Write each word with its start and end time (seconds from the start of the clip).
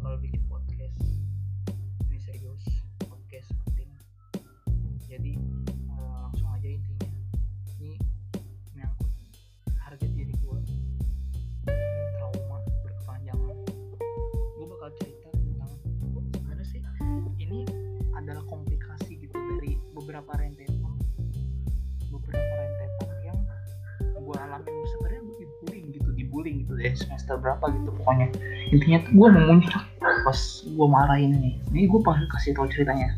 bakal 0.00 0.16
bikin 0.24 0.40
podcast. 0.48 0.96
Ini 2.08 2.16
serius 2.24 2.64
podcast 3.04 3.52
penting. 3.68 3.92
Jadi 5.04 5.36
eh, 5.92 6.16
langsung 6.24 6.48
aja 6.56 6.64
intinya. 6.72 7.04
Ini 7.76 8.00
menyangkut 8.72 9.12
harga 9.76 10.06
diri 10.08 10.32
gue 10.40 10.60
trauma 12.16 12.64
berkepanjangan. 12.80 13.56
Gue 14.56 14.66
bakal 14.72 14.88
cerita 15.04 15.28
tentang 15.36 15.72
sebenarnya 16.32 16.64
sih 16.64 16.80
ini 17.36 17.68
adalah 18.16 18.40
komplikasi 18.48 19.20
gitu 19.20 19.36
dari 19.36 19.76
beberapa 19.92 20.32
rentetan. 20.32 20.96
Beberapa 22.08 22.52
rentetan 22.56 23.16
yang 23.20 23.38
gue 24.16 24.36
alamin. 24.48 24.72
Sebenarnya 24.96 25.20
gue 25.28 25.36
dibullying 25.44 25.86
gitu 25.92 26.08
dibullying 26.16 26.56
gitu 26.64 26.72
deh 26.80 26.96
semester 26.96 27.36
berapa 27.36 27.68
gitu 27.68 27.92
pokoknya. 28.00 28.32
Intinya 28.72 29.04
tuh 29.04 29.12
gue 29.12 29.28
memuncak 29.28 29.89
pas 30.24 30.38
gue 30.64 30.88
marahin 30.88 31.32
nih. 31.36 31.54
Ini 31.72 31.88
gue 31.88 32.00
pengen 32.04 32.26
kasih 32.30 32.52
tau 32.56 32.68
ceritanya. 32.68 33.16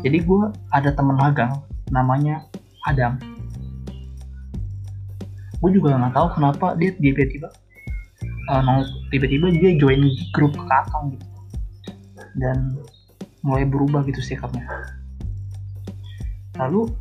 Jadi 0.00 0.18
gue 0.22 0.42
ada 0.72 0.90
temen 0.94 1.16
magang 1.18 1.60
namanya 1.90 2.46
Adam. 2.88 3.18
Gue 5.60 5.70
juga 5.76 5.96
nggak 5.96 6.14
tahu 6.16 6.28
kenapa 6.40 6.66
dia 6.80 6.96
tiba-tiba 6.96 7.52
uh, 8.48 8.82
tiba-tiba 9.12 9.52
dia 9.52 9.76
join 9.76 10.00
grup 10.32 10.56
kakang 10.56 11.14
gitu. 11.16 11.26
Dan 12.40 12.80
mulai 13.44 13.68
berubah 13.68 14.04
gitu 14.08 14.20
sikapnya. 14.24 14.64
Lalu 16.56 16.92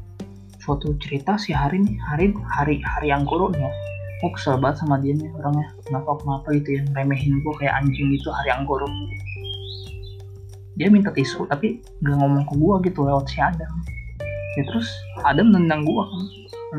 suatu 0.59 0.95
cerita 0.99 1.39
si 1.39 1.55
hari 1.55 1.81
nih 1.81 1.97
hari 2.03 2.35
hari 2.45 2.75
hari 2.83 3.07
yang 3.09 3.23
nih 3.23 3.71
gue 4.19 4.31
kesel 4.35 4.59
banget 4.59 4.83
sama 4.83 4.99
dia 4.99 5.15
nih 5.15 5.31
orangnya. 5.39 5.67
Kenapa 5.87 6.19
kenapa 6.19 6.47
gitu 6.59 6.69
ya 6.75 6.81
remehin 6.91 7.39
gue 7.39 7.53
kayak 7.63 7.73
anjing 7.79 8.11
gitu 8.11 8.27
hari 8.35 8.51
anggoro 8.51 8.87
dia 10.79 10.87
minta 10.87 11.11
tisu 11.11 11.43
tapi 11.51 11.83
nggak 11.99 12.15
ngomong 12.15 12.47
ke 12.47 12.53
gue 12.55 12.75
gitu 12.87 12.99
lewat 13.03 13.27
si 13.27 13.37
Adam. 13.43 13.67
Ya 14.55 14.63
terus 14.63 14.87
Adam 15.27 15.51
nendang 15.51 15.83
gue 15.83 16.03
kan 16.07 16.23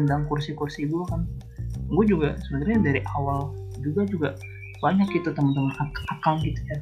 nendang 0.00 0.22
kursi-kursi 0.26 0.88
gue 0.88 1.04
kan. 1.12 1.28
Gue 1.92 2.08
juga 2.08 2.40
sebenarnya 2.48 2.80
dari 2.80 3.00
awal 3.14 3.52
juga 3.84 4.08
juga 4.08 4.28
banyak 4.80 5.12
gitu 5.12 5.28
teman-teman 5.36 5.76
ak- 5.76 6.04
akang 6.08 6.40
gitu 6.40 6.56
ya 6.72 6.80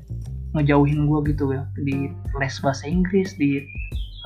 ngejauhin 0.54 1.10
gue 1.10 1.18
gitu 1.34 1.50
ya 1.52 1.66
di 1.82 2.08
les 2.38 2.54
bahasa 2.62 2.86
Inggris 2.88 3.34
di 3.36 3.66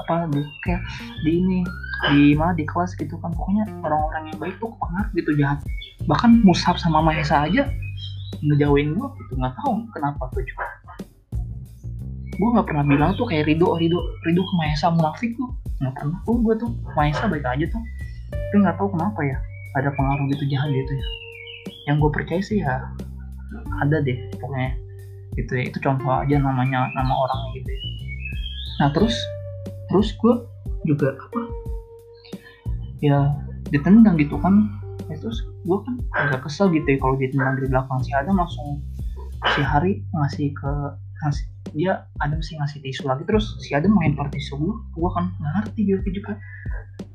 apa 0.06 0.28
di 0.30 0.44
kayak 0.68 0.84
di 1.24 1.40
ini 1.40 1.60
di 2.12 2.36
mana 2.36 2.52
di 2.52 2.68
kelas 2.68 2.92
gitu 3.00 3.16
kan. 3.24 3.32
Pokoknya 3.32 3.64
orang-orang 3.80 4.36
yang 4.36 4.38
baik 4.38 4.54
tuh 4.60 4.68
kepengaruh 4.76 5.10
gitu 5.16 5.30
jahat. 5.40 5.58
Bahkan 6.04 6.44
Musab 6.44 6.76
sama 6.76 7.00
Mahesa 7.00 7.48
aja 7.48 7.64
ngejauhin 8.42 8.92
gue 8.98 9.06
gitu 9.22 9.32
nggak 9.38 9.54
tahu 9.64 9.86
kenapa 9.94 10.28
tuh 10.34 10.42
juga 10.44 10.66
gue 12.32 12.48
nggak 12.48 12.64
pernah 12.64 12.84
bilang 12.88 13.12
tuh 13.20 13.28
kayak 13.28 13.44
Rido 13.44 13.76
Rido 13.76 14.00
Rido 14.24 14.42
ke 14.42 14.54
Mahesa 14.56 14.88
munafik 14.88 15.36
tuh. 15.36 15.52
Nggak 15.84 15.92
pernah. 16.00 16.18
Tuh 16.24 16.36
gue 16.40 16.54
tuh 16.56 16.70
Mahesa 16.96 17.24
baik 17.28 17.44
aja 17.44 17.64
tuh. 17.68 17.82
Tapi 18.32 18.56
nggak 18.64 18.76
tahu 18.80 18.88
kenapa 18.96 19.20
ya 19.20 19.36
ada 19.76 19.88
pengaruh 19.92 20.24
gitu 20.32 20.44
jahat 20.48 20.68
gitu 20.72 20.92
ya. 20.92 21.06
Yang 21.92 21.96
gue 22.00 22.10
percaya 22.12 22.42
sih 22.42 22.58
ya 22.64 22.88
ada 23.84 23.96
deh 24.00 24.16
pokoknya. 24.40 24.72
Gitu 25.36 25.52
ya 25.52 25.62
itu 25.68 25.78
contoh 25.84 26.08
aja 26.08 26.36
namanya 26.40 26.88
nama 26.96 27.12
orangnya 27.12 27.50
gitu 27.60 27.70
ya. 27.70 27.82
Nah 28.80 28.88
terus 28.96 29.16
terus 29.92 30.08
gue 30.16 30.34
juga 30.88 31.12
apa? 31.12 31.40
Ya 33.04 33.28
ditendang 33.68 34.16
gitu 34.16 34.40
kan. 34.40 34.72
Ya, 35.10 35.20
terus 35.20 35.44
gue 35.44 35.78
kan 35.84 35.94
agak 36.16 36.48
kesel 36.48 36.72
gitu 36.72 36.88
ya 36.88 36.96
kalau 36.96 37.20
ditendang 37.20 37.60
dari 37.60 37.68
belakang 37.68 38.00
si 38.00 38.10
Adam 38.16 38.40
langsung 38.40 38.80
si 39.52 39.60
Hari 39.60 40.00
ngasih 40.14 40.48
ke 40.56 40.72
ngasih 41.20 41.51
dia 41.72 42.04
Adam 42.20 42.40
sih 42.44 42.56
ngasih 42.56 42.80
tisu 42.84 43.08
lagi. 43.08 43.24
Terus 43.24 43.56
si 43.64 43.72
Adam 43.72 43.96
main 43.96 44.12
tisu. 44.14 44.56
Gue 44.56 44.74
gue 44.92 45.10
kan 45.12 45.32
ngerti 45.40 45.80
gitu 45.88 46.08
juga. 46.12 46.36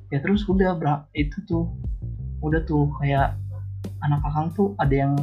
Ya 0.09 0.19
terus 0.22 0.45
udah 0.50 0.78
bra. 0.78 1.06
Itu 1.13 1.38
tuh 1.45 1.66
udah 2.41 2.62
tuh 2.66 2.90
kayak 3.01 3.38
anak 4.06 4.19
kakang 4.22 4.47
tuh 4.53 4.67
ada 4.78 4.94
yang 4.94 5.13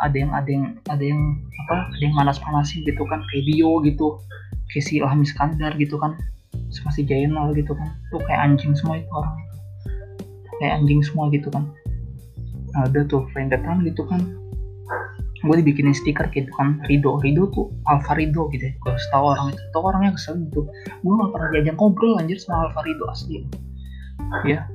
ada 0.00 0.16
yang 0.16 0.30
ada 0.34 0.50
yang 0.50 0.64
ada 0.90 1.04
yang 1.04 1.20
apa 1.66 1.76
ada 1.94 2.02
yang 2.02 2.14
manas-manasin 2.16 2.84
gitu 2.84 3.02
kan. 3.08 3.24
Kayak 3.32 3.44
Dio 3.48 3.80
gitu. 3.84 4.20
Kayak 4.72 4.84
si 4.88 4.92
Ilham 5.00 5.20
Iskandar 5.24 5.72
gitu 5.80 5.96
kan. 5.96 6.16
Sama 6.72 6.92
si 6.92 7.04
Jainal 7.04 7.52
gitu 7.56 7.72
kan. 7.72 7.96
Tuh 8.12 8.20
kayak 8.28 8.52
anjing 8.52 8.76
semua 8.76 9.00
itu 9.00 9.08
orang 9.12 9.36
kayak 10.60 10.78
anjing 10.78 11.02
semua 11.02 11.26
gitu 11.32 11.50
kan. 11.50 11.66
Nah, 12.72 12.88
udah 12.88 13.04
tuh 13.04 13.28
rendetan 13.36 13.84
gitu 13.84 14.06
kan 14.08 14.41
gue 15.42 15.54
dibikinin 15.58 15.94
stiker 15.94 16.30
gitu 16.30 16.50
kan 16.54 16.78
Rido. 16.86 17.18
Rido 17.18 17.50
tuh 17.50 17.74
Alfa 17.90 18.14
Rido 18.14 18.46
gitu 18.54 18.70
ya. 18.70 18.72
Gue 18.78 18.94
tahu 19.10 19.24
orang 19.34 19.50
itu. 19.50 19.62
Tau 19.74 19.82
orangnya 19.82 20.12
kesel 20.14 20.38
gitu. 20.48 20.66
Gue 21.02 21.12
gak 21.18 21.30
pernah 21.34 21.48
diajak 21.50 21.76
ngobrol 21.78 22.18
anjir 22.22 22.38
sama 22.38 22.70
Alfa 22.70 22.80
Rido 22.86 23.04
asli. 23.10 23.42
Ya. 24.46 24.70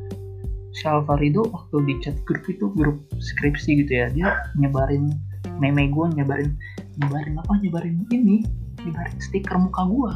Si 0.75 0.83
Alfa 0.83 1.15
Rido 1.17 1.47
waktu 1.47 1.75
di 1.87 1.93
chat 2.03 2.17
grup 2.27 2.43
itu 2.51 2.67
grup 2.75 2.99
skripsi 3.17 3.81
gitu 3.81 3.91
ya 3.91 4.07
dia 4.11 4.29
nyebarin 4.59 5.09
meme 5.57 5.89
gue 5.89 6.05
nyebarin 6.13 6.51
nyebarin 6.99 7.39
apa? 7.39 7.53
Nyebarin 7.63 8.03
ini 8.11 8.43
nyebarin 8.83 9.17
stiker 9.23 9.55
muka 9.57 9.87
gue 9.87 10.11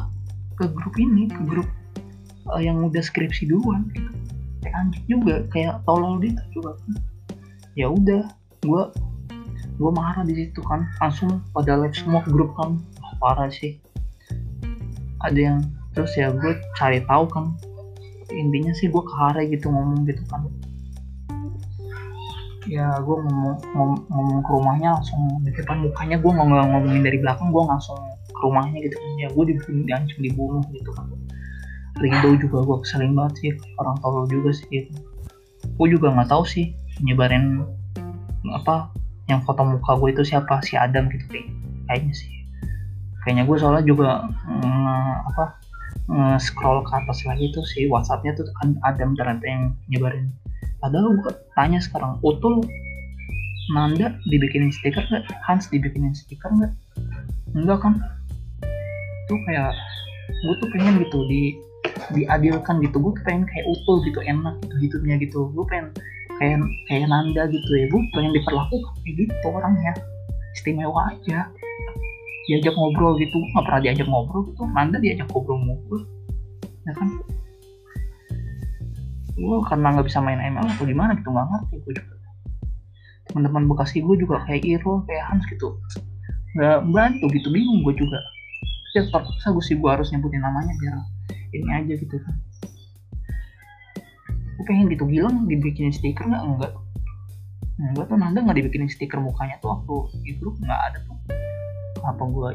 ke 0.60 0.64
grup 0.68 0.94
ini 1.00 1.26
ke 1.32 1.42
grup 1.48 1.68
uh, 2.52 2.60
yang 2.60 2.78
udah 2.84 3.00
skripsi 3.00 3.48
duluan 3.48 3.88
gitu. 3.96 4.12
Kayak 4.62 4.76
anjing 4.78 5.04
juga 5.08 5.36
kayak 5.50 5.82
tolol 5.88 6.22
gitu 6.22 6.38
juga 6.54 6.78
ya 7.72 7.88
udah 7.88 8.28
gue 8.62 8.82
gue 9.82 9.92
marah 9.92 10.22
di 10.22 10.34
situ 10.38 10.62
kan. 10.62 10.86
Langsung 11.02 11.42
pada 11.50 11.74
live 11.74 11.96
semua 11.98 12.22
grup 12.30 12.54
kan. 12.54 12.78
Wah, 13.02 13.14
parah 13.18 13.50
sih. 13.50 13.82
Ada 15.26 15.38
yang 15.38 15.58
terus 15.98 16.14
ya 16.14 16.30
gue 16.30 16.54
cari 16.78 17.02
tahu 17.02 17.26
kan. 17.26 17.58
Intinya 18.30 18.70
sih 18.78 18.86
gue 18.86 19.02
ke 19.02 19.14
Hare 19.18 19.42
gitu 19.50 19.66
ngomong 19.68 20.06
gitu 20.06 20.22
kan. 20.30 20.46
Ya 22.70 22.94
gue 23.02 23.16
ngomong, 23.18 23.58
ngomong, 23.74 23.98
ngomong 24.06 24.40
ke 24.46 24.50
rumahnya 24.54 24.88
langsung. 24.94 25.20
Di 25.42 25.50
depan 25.58 25.82
mukanya 25.82 26.16
gue 26.22 26.30
nggak 26.30 26.46
nggak 26.46 26.66
ngomongin 26.70 27.02
dari 27.02 27.18
belakang 27.18 27.50
gue 27.50 27.62
langsung 27.66 27.98
ke 28.22 28.40
rumahnya 28.40 28.78
gitu 28.86 28.96
kan. 28.96 29.10
Ya 29.18 29.28
gue 29.34 29.44
dibunuh 29.50 29.84
diancam 29.90 30.18
dibunuh 30.22 30.64
gitu 30.70 30.90
kan. 30.94 31.10
Rido 32.00 32.30
juga 32.38 32.58
gue 32.64 32.76
keselin 32.86 33.12
banget 33.18 33.34
sih. 33.42 33.50
Orang 33.82 33.98
tolol 34.00 34.30
juga 34.30 34.54
sih 34.54 34.66
gitu. 34.70 34.94
Gue 35.76 35.90
juga 35.90 36.14
nggak 36.14 36.30
tahu 36.30 36.46
sih 36.46 36.72
nyebarin 37.02 37.66
apa 38.52 38.91
yang 39.32 39.40
foto 39.48 39.64
muka 39.64 39.96
gue 39.96 40.08
itu 40.12 40.22
siapa? 40.28 40.60
Si 40.62 40.76
Adam 40.76 41.08
gitu 41.08 41.24
kayak 41.32 41.48
kayaknya 41.88 42.14
sih. 42.14 42.30
Kayaknya 43.24 43.44
gue 43.48 43.56
soalnya 43.56 43.84
juga 43.86 44.08
mm, 44.28 45.14
apa 45.32 45.44
scroll 46.42 46.82
ke 46.84 46.92
atas 46.92 47.22
lagi 47.24 47.54
tuh 47.54 47.64
si 47.64 47.86
WhatsAppnya 47.86 48.34
tuh 48.36 48.46
Adam 48.84 49.14
ternyata 49.16 49.44
yang 49.46 49.62
nyebarin. 49.88 50.28
Padahal 50.82 51.14
gue 51.14 51.32
tanya 51.54 51.78
sekarang 51.78 52.18
Utul 52.26 52.66
Nanda 53.70 54.18
dibikinin 54.26 54.74
stiker 54.74 55.06
nggak? 55.06 55.24
Hans 55.46 55.70
dibikinin 55.70 56.12
stiker 56.12 56.50
nggak? 56.50 56.72
Enggak 57.54 57.78
kan 57.80 57.94
tuh 59.30 59.38
kayak 59.46 59.72
gue 60.28 60.54
tuh 60.58 60.68
pengen 60.74 60.98
gitu 61.06 61.18
di 61.30 61.42
diadilkan 62.10 62.82
gitu. 62.82 62.98
Gue 62.98 63.14
pengen 63.22 63.46
kayak 63.46 63.64
Utul 63.70 64.02
gitu 64.02 64.18
enak 64.26 64.58
gitu 64.66 64.76
hidupnya 64.82 65.14
gitu. 65.22 65.40
Gue 65.54 65.64
pengen 65.70 65.94
kayak 66.42 66.58
kayak 66.90 67.06
Nanda 67.06 67.46
gitu 67.46 67.70
ya. 67.78 67.86
Gue 67.86 68.02
pengen 68.10 68.34
diperlakukan 68.34 68.94
kayak 69.06 69.14
gitu 69.14 69.46
orangnya. 69.46 69.94
Istimewa 70.58 71.14
aja. 71.14 71.46
Diajak 72.50 72.74
ngobrol 72.74 73.14
gitu. 73.22 73.38
Nggak 73.54 73.64
pernah 73.70 73.80
diajak 73.86 74.06
ngobrol 74.10 74.42
gitu. 74.50 74.62
Nanda 74.74 74.98
diajak 74.98 75.30
ngobrol 75.30 75.62
ngobrol 75.62 76.02
ya 76.82 76.92
kan? 76.98 77.08
Gue 79.38 79.58
karena 79.70 79.86
nggak 79.94 80.06
bisa 80.10 80.18
main 80.18 80.42
ML 80.42 80.66
atau 80.66 80.82
gimana 80.82 81.14
gitu 81.14 81.30
nggak 81.30 81.46
ngerti 81.46 81.74
gue 81.86 81.92
juga. 81.94 82.14
Teman-teman 83.30 83.70
bekasi 83.70 84.02
gue 84.02 84.16
juga 84.18 84.42
kayak 84.50 84.66
Iro 84.66 85.06
kayak 85.06 85.24
Hans 85.30 85.46
gitu. 85.46 85.78
Nggak 86.58 86.90
bantu 86.90 87.30
gitu. 87.30 87.48
Bingung 87.54 87.86
gue 87.86 87.94
juga. 87.94 88.18
Ya 88.98 89.06
terpaksa 89.06 89.54
gue 89.54 89.64
sih 89.64 89.78
gue 89.78 89.88
harus 89.88 90.10
nyebutin 90.10 90.42
namanya 90.42 90.74
biar 90.82 91.00
ini 91.52 91.70
aja 91.72 91.94
gitu 91.96 92.16
kan 92.20 92.36
gue 94.62 94.70
pengen 94.70 94.86
gitu 94.94 95.10
bilang 95.10 95.50
dibikinin 95.50 95.90
stiker 95.90 96.22
nggak? 96.22 96.38
Enggak. 96.38 96.72
Enggak 97.82 98.06
tuh 98.06 98.14
Nanda 98.14 98.38
nggak 98.46 98.62
dibikinin 98.62 98.86
stiker 98.86 99.18
mukanya 99.18 99.58
tuh 99.58 99.74
waktu 99.74 100.22
di 100.22 100.38
grup 100.38 100.54
nggak 100.62 100.80
ada 100.86 100.98
tuh. 101.02 101.18
Apa 102.06 102.22
gue 102.22 102.50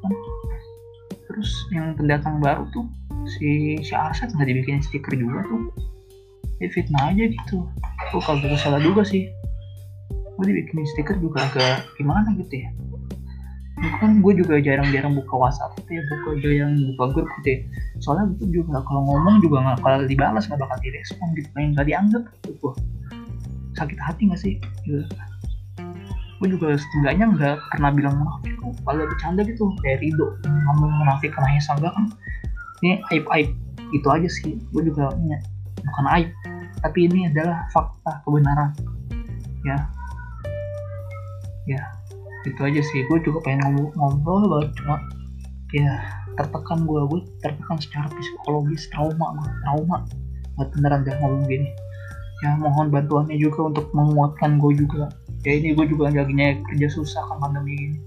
kan 0.00 0.14
terus 1.26 1.50
yang 1.74 1.98
pendatang 1.98 2.38
baru 2.38 2.62
tuh 2.70 2.86
si 3.26 3.74
si 3.82 3.90
Arsat 3.90 4.30
nggak 4.38 4.54
dibikin 4.54 4.78
stiker 4.86 5.18
juga 5.18 5.50
tuh. 5.50 5.74
Ya 6.62 6.70
fitnah 6.70 7.10
aja 7.10 7.26
gitu. 7.26 7.66
Tuh 8.14 8.22
kalau 8.22 8.38
gue 8.38 8.54
salah 8.54 8.78
juga 8.78 9.02
sih. 9.02 9.26
Gue 10.38 10.46
dibikin 10.46 10.86
stiker 10.94 11.18
juga 11.18 11.42
agak 11.50 11.90
gimana 11.98 12.38
gitu 12.38 12.54
ya 12.54 12.70
kan 13.98 14.20
gue 14.22 14.32
juga 14.38 14.54
jarang-jarang 14.62 15.16
buka 15.18 15.34
WhatsApp 15.34 15.74
gitu 15.82 15.98
ya 15.98 16.02
buka 16.06 16.28
jarang 16.44 16.74
buka 16.94 17.04
grup 17.16 17.28
gitu 17.40 17.48
ya. 17.48 17.58
Soalnya 17.98 18.24
gue 18.38 18.48
juga 18.52 18.84
kalau 18.86 19.02
ngomong 19.08 19.42
juga 19.42 19.56
nggak 19.64 19.78
kalau 19.82 20.06
dibalas 20.06 20.44
nggak 20.46 20.60
bakal 20.60 20.78
direspon 20.84 21.28
gitu 21.34 21.48
kayak 21.56 21.68
nggak 21.74 21.86
dianggap 21.88 22.22
gitu. 22.30 22.50
Gue 22.60 22.72
sakit 23.74 23.98
hati 23.98 24.22
nggak 24.30 24.40
sih? 24.40 24.54
Gitu. 24.86 25.02
gue 26.40 26.56
juga 26.56 26.72
setidaknya 26.72 27.36
nggak 27.36 27.56
pernah 27.68 27.92
bilang 27.92 28.16
munafik 28.16 28.56
kok 28.56 28.72
kalau 28.88 29.04
bercanda 29.04 29.44
gitu 29.44 29.76
kayak 29.84 30.00
Rido 30.00 30.40
ngomong 30.48 30.88
munafik 31.04 31.36
karena 31.36 31.52
ya 31.52 31.60
enggak 31.76 31.92
kan? 31.92 32.04
Ini 32.80 32.90
aib 33.12 33.24
aib 33.28 33.48
itu 33.92 34.08
aja 34.08 34.28
sih 34.40 34.56
gue 34.56 34.82
juga 34.88 35.12
ya, 35.28 35.38
bukan 35.84 36.06
aib 36.16 36.28
tapi 36.80 37.12
ini 37.12 37.28
adalah 37.28 37.68
fakta 37.76 38.24
kebenaran. 38.24 38.72
Ya. 39.68 39.76
Ya 41.68 41.99
itu 42.48 42.60
aja 42.60 42.80
sih 42.80 43.04
gue 43.04 43.18
juga 43.20 43.44
pengen 43.44 43.92
ngobrol 43.92 44.48
banget 44.48 44.70
cuma 44.80 44.96
ya 45.76 46.20
tertekan 46.40 46.88
gue 46.88 47.00
gue 47.12 47.20
tertekan 47.44 47.76
secara 47.76 48.08
psikologis 48.16 48.88
trauma 48.88 49.36
gue 49.36 49.50
trauma. 49.66 49.98
Buat 50.56 50.68
beneran 50.76 51.04
gak 51.04 51.16
ngomong 51.20 51.44
gini. 51.48 51.68
Ya 52.40 52.56
mohon 52.56 52.88
bantuannya 52.88 53.36
juga 53.36 53.68
untuk 53.68 53.92
menguatkan 53.92 54.56
gue 54.56 54.72
juga. 54.80 55.12
Ya 55.44 55.56
ini 55.60 55.76
gue 55.76 55.84
juga 55.88 56.08
lagi 56.12 56.24
kerja 56.72 56.88
susah 56.88 57.20
kan 57.28 57.36
pandemi 57.40 57.76
ini. 57.76 57.98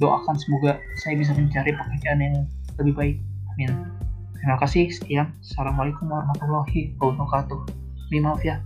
Doakan 0.00 0.36
semoga 0.36 0.76
saya 1.00 1.16
bisa 1.16 1.32
mencari 1.32 1.72
pekerjaan 1.72 2.18
yang 2.20 2.36
lebih 2.80 2.94
baik. 2.96 3.16
Amin. 3.54 3.72
Terima 4.36 4.56
kasih 4.60 4.92
sekian. 4.92 5.32
Assalamualaikum 5.40 6.04
warahmatullahi 6.10 6.92
wabarakatuh. 7.00 7.60
Ini 8.12 8.18
maaf 8.20 8.42
ya. 8.44 8.60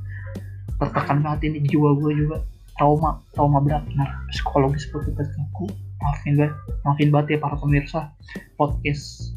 Tertekan 0.79 1.23
banget 1.23 1.51
ini 1.51 1.63
jiwa 1.71 1.95
gue 1.99 2.13
juga 2.19 2.43
trauma 2.79 3.21
trauma 3.35 3.59
berat. 3.61 3.85
Nah 3.99 4.09
psikologis 4.31 4.87
seperti 4.87 5.13
aku 5.19 5.67
maafin 5.99 6.39
banget 6.39 6.55
maafin 6.87 7.09
banget 7.11 7.37
ya 7.37 7.39
para 7.43 7.57
pemirsa 7.59 8.01
podcast. 8.55 9.35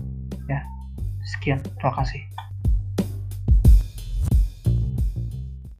Ya 0.48 0.62
sekian. 1.36 1.60
Terima 1.78 1.94
kasih 1.98 2.22